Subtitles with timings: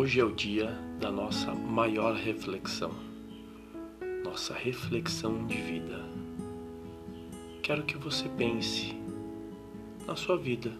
[0.00, 2.90] Hoje é o dia da nossa maior reflexão,
[4.24, 6.02] nossa reflexão de vida.
[7.62, 8.96] Quero que você pense
[10.06, 10.72] na sua vida.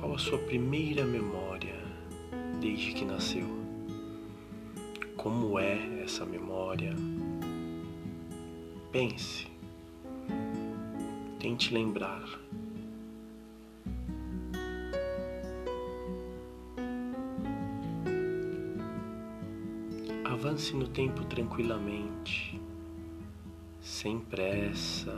[0.00, 1.74] Qual a sua primeira memória
[2.58, 3.46] desde que nasceu?
[5.18, 6.96] Como é essa memória?
[8.90, 9.46] Pense.
[11.38, 12.24] Tente lembrar.
[20.38, 22.60] Avance no tempo tranquilamente,
[23.80, 25.12] sem pressa,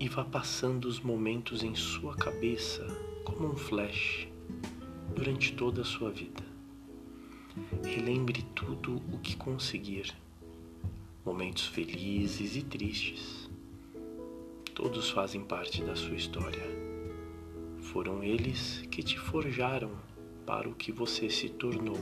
[0.00, 2.82] e vá passando os momentos em sua cabeça
[3.26, 4.26] como um flash
[5.14, 6.42] durante toda a sua vida.
[7.84, 10.14] Relembre tudo o que conseguir,
[11.22, 13.50] momentos felizes e tristes.
[14.74, 16.64] Todos fazem parte da sua história.
[17.82, 19.90] Foram eles que te forjaram
[20.46, 21.98] para o que você se tornou.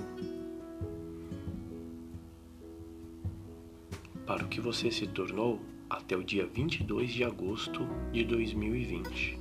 [4.32, 9.38] Para o que você se tornou até o dia 22 de agosto de 2020.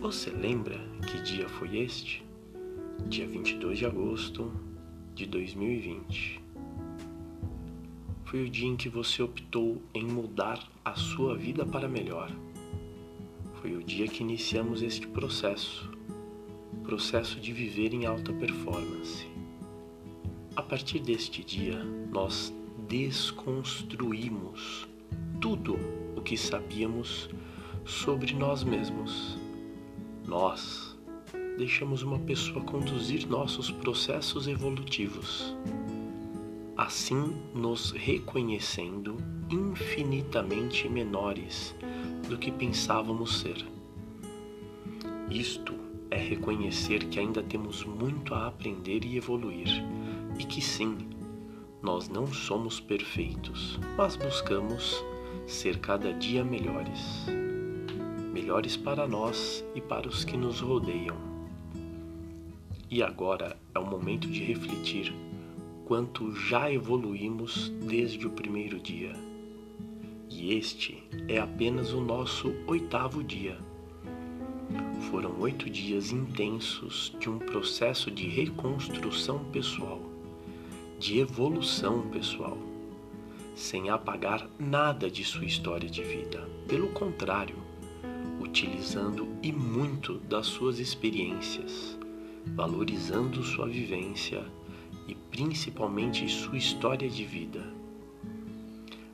[0.00, 2.24] Você lembra que dia foi este?
[3.08, 4.50] Dia 22 de agosto
[5.14, 6.40] de 2020.
[8.24, 12.34] Foi o dia em que você optou em mudar a sua vida para melhor.
[13.60, 15.90] Foi o dia que iniciamos este processo,
[16.84, 19.28] processo de viver em alta performance.
[20.56, 22.58] A partir deste dia, nós
[22.90, 24.88] desconstruímos
[25.40, 25.78] tudo
[26.16, 27.30] o que sabíamos
[27.84, 29.38] sobre nós mesmos.
[30.26, 30.98] Nós
[31.56, 35.54] deixamos uma pessoa conduzir nossos processos evolutivos,
[36.76, 41.76] assim nos reconhecendo infinitamente menores
[42.28, 43.64] do que pensávamos ser.
[45.30, 45.74] Isto
[46.10, 49.68] é reconhecer que ainda temos muito a aprender e evoluir,
[50.36, 51.19] e que sim,
[51.82, 55.02] nós não somos perfeitos, mas buscamos
[55.46, 57.26] ser cada dia melhores.
[58.32, 61.16] Melhores para nós e para os que nos rodeiam.
[62.90, 65.14] E agora é o momento de refletir
[65.86, 69.14] quanto já evoluímos desde o primeiro dia.
[70.28, 73.58] E este é apenas o nosso oitavo dia.
[75.10, 80.10] Foram oito dias intensos de um processo de reconstrução pessoal
[81.00, 82.58] de evolução pessoal,
[83.56, 86.46] sem apagar nada de sua história de vida.
[86.68, 87.56] Pelo contrário,
[88.38, 91.98] utilizando e muito das suas experiências,
[92.54, 94.44] valorizando sua vivência
[95.08, 97.64] e principalmente sua história de vida.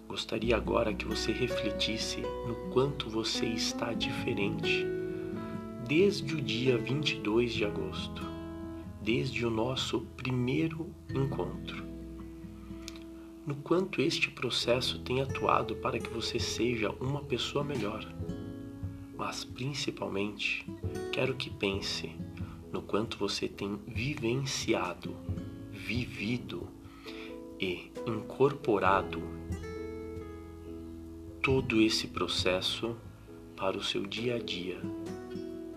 [0.09, 4.85] Gostaria agora que você refletisse no quanto você está diferente
[5.87, 8.36] desde o dia 22 de agosto
[9.06, 11.87] desde o nosso primeiro encontro.
[13.47, 18.05] No quanto este processo tem atuado para que você seja uma pessoa melhor.
[19.16, 20.66] Mas principalmente,
[21.12, 22.11] quero que pense
[22.72, 25.15] no quanto você tem vivenciado,
[25.71, 26.66] vivido
[27.61, 29.22] e incorporado
[31.41, 32.97] todo esse processo
[33.55, 34.81] para o seu dia a dia,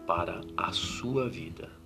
[0.07, 1.78] para a sua vida.